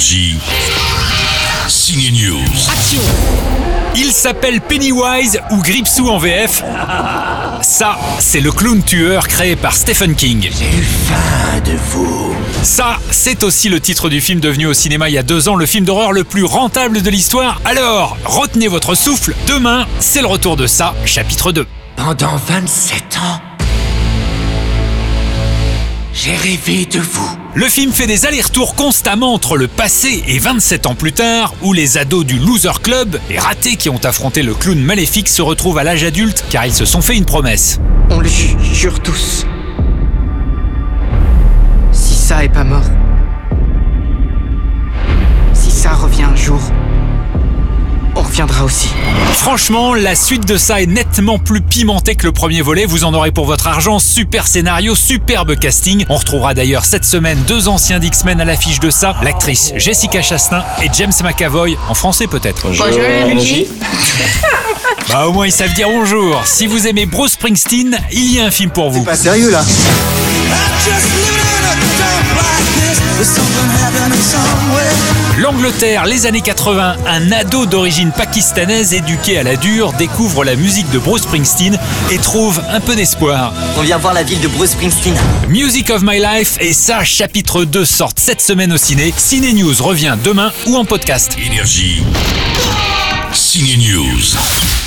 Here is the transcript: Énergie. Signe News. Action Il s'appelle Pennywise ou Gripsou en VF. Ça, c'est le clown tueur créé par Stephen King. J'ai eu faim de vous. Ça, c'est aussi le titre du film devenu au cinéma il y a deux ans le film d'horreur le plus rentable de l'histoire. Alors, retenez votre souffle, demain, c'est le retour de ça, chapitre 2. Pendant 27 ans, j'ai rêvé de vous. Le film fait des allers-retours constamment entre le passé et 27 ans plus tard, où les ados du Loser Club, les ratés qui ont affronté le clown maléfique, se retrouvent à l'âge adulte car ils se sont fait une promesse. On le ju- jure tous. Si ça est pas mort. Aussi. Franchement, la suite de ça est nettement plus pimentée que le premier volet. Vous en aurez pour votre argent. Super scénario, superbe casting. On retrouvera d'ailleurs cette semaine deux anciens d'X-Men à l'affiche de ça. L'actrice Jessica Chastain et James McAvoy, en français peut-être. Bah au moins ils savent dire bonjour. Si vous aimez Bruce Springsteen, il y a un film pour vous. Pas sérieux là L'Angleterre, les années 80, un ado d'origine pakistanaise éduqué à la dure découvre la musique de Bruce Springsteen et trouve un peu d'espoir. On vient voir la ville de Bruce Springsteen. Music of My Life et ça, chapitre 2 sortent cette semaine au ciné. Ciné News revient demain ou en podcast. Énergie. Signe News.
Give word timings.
Énergie. 0.00 0.38
Signe 1.68 2.10
News. 2.12 2.70
Action 2.72 3.02
Il 3.94 4.12
s'appelle 4.12 4.62
Pennywise 4.62 5.38
ou 5.50 5.58
Gripsou 5.58 6.08
en 6.08 6.16
VF. 6.16 6.62
Ça, 7.60 7.98
c'est 8.18 8.40
le 8.40 8.50
clown 8.50 8.82
tueur 8.82 9.28
créé 9.28 9.56
par 9.56 9.74
Stephen 9.74 10.14
King. 10.14 10.48
J'ai 10.58 10.78
eu 10.78 10.82
faim 10.82 11.60
de 11.66 11.76
vous. 11.90 12.34
Ça, 12.62 12.98
c'est 13.10 13.44
aussi 13.44 13.68
le 13.68 13.78
titre 13.78 14.08
du 14.08 14.22
film 14.22 14.40
devenu 14.40 14.68
au 14.68 14.72
cinéma 14.72 15.10
il 15.10 15.16
y 15.16 15.18
a 15.18 15.22
deux 15.22 15.50
ans 15.50 15.54
le 15.54 15.66
film 15.66 15.84
d'horreur 15.84 16.12
le 16.12 16.24
plus 16.24 16.44
rentable 16.44 17.02
de 17.02 17.10
l'histoire. 17.10 17.60
Alors, 17.66 18.16
retenez 18.24 18.68
votre 18.68 18.94
souffle, 18.94 19.34
demain, 19.46 19.86
c'est 19.98 20.22
le 20.22 20.28
retour 20.28 20.56
de 20.56 20.66
ça, 20.66 20.94
chapitre 21.04 21.52
2. 21.52 21.66
Pendant 21.96 22.36
27 22.36 23.18
ans, 23.18 23.42
j'ai 26.14 26.36
rêvé 26.36 26.86
de 26.86 27.00
vous. 27.00 27.39
Le 27.54 27.66
film 27.68 27.92
fait 27.92 28.06
des 28.06 28.26
allers-retours 28.26 28.74
constamment 28.76 29.34
entre 29.34 29.56
le 29.56 29.66
passé 29.66 30.22
et 30.28 30.38
27 30.38 30.86
ans 30.86 30.94
plus 30.94 31.12
tard, 31.12 31.52
où 31.62 31.72
les 31.72 31.98
ados 31.98 32.24
du 32.24 32.38
Loser 32.38 32.80
Club, 32.82 33.18
les 33.28 33.38
ratés 33.38 33.76
qui 33.76 33.88
ont 33.90 33.98
affronté 34.04 34.42
le 34.42 34.54
clown 34.54 34.78
maléfique, 34.80 35.28
se 35.28 35.42
retrouvent 35.42 35.78
à 35.78 35.84
l'âge 35.84 36.04
adulte 36.04 36.44
car 36.50 36.64
ils 36.66 36.72
se 36.72 36.84
sont 36.84 37.00
fait 37.02 37.16
une 37.16 37.24
promesse. 37.24 37.80
On 38.10 38.20
le 38.20 38.28
ju- 38.28 38.56
jure 38.72 39.00
tous. 39.00 39.46
Si 41.92 42.14
ça 42.14 42.44
est 42.44 42.48
pas 42.48 42.64
mort. 42.64 42.84
Aussi. 48.40 48.88
Franchement, 49.34 49.92
la 49.92 50.14
suite 50.14 50.46
de 50.46 50.56
ça 50.56 50.80
est 50.80 50.86
nettement 50.86 51.38
plus 51.38 51.60
pimentée 51.60 52.14
que 52.14 52.26
le 52.26 52.32
premier 52.32 52.62
volet. 52.62 52.86
Vous 52.86 53.04
en 53.04 53.12
aurez 53.12 53.32
pour 53.32 53.44
votre 53.44 53.66
argent. 53.66 53.98
Super 53.98 54.46
scénario, 54.46 54.94
superbe 54.94 55.58
casting. 55.58 56.06
On 56.08 56.16
retrouvera 56.16 56.54
d'ailleurs 56.54 56.86
cette 56.86 57.04
semaine 57.04 57.38
deux 57.46 57.68
anciens 57.68 57.98
d'X-Men 57.98 58.40
à 58.40 58.46
l'affiche 58.46 58.80
de 58.80 58.88
ça. 58.88 59.14
L'actrice 59.22 59.72
Jessica 59.76 60.22
Chastain 60.22 60.64
et 60.82 60.88
James 60.94 61.12
McAvoy, 61.22 61.76
en 61.90 61.94
français 61.94 62.26
peut-être. 62.26 62.68
Bah 65.08 65.26
au 65.26 65.32
moins 65.32 65.46
ils 65.46 65.52
savent 65.52 65.74
dire 65.74 65.88
bonjour. 65.88 66.40
Si 66.44 66.66
vous 66.68 66.86
aimez 66.86 67.04
Bruce 67.04 67.32
Springsteen, 67.32 67.98
il 68.12 68.34
y 68.34 68.40
a 68.40 68.44
un 68.44 68.50
film 68.50 68.70
pour 68.70 68.90
vous. 68.90 69.02
Pas 69.02 69.16
sérieux 69.16 69.50
là 69.50 69.64
L'Angleterre, 75.50 76.06
les 76.06 76.26
années 76.26 76.42
80, 76.42 76.96
un 77.08 77.32
ado 77.32 77.66
d'origine 77.66 78.12
pakistanaise 78.12 78.94
éduqué 78.94 79.36
à 79.36 79.42
la 79.42 79.56
dure 79.56 79.92
découvre 79.94 80.44
la 80.44 80.54
musique 80.54 80.88
de 80.92 81.00
Bruce 81.00 81.22
Springsteen 81.22 81.76
et 82.12 82.18
trouve 82.18 82.62
un 82.70 82.78
peu 82.78 82.94
d'espoir. 82.94 83.52
On 83.76 83.82
vient 83.82 83.98
voir 83.98 84.14
la 84.14 84.22
ville 84.22 84.40
de 84.40 84.46
Bruce 84.46 84.70
Springsteen. 84.70 85.16
Music 85.48 85.90
of 85.90 86.02
My 86.04 86.20
Life 86.20 86.56
et 86.60 86.72
ça, 86.72 87.02
chapitre 87.02 87.64
2 87.64 87.84
sortent 87.84 88.20
cette 88.20 88.40
semaine 88.40 88.72
au 88.72 88.76
ciné. 88.76 89.12
Ciné 89.16 89.52
News 89.52 89.74
revient 89.80 90.16
demain 90.22 90.52
ou 90.68 90.76
en 90.76 90.84
podcast. 90.84 91.36
Énergie. 91.44 92.04
Signe 93.32 93.76
News. 93.76 94.79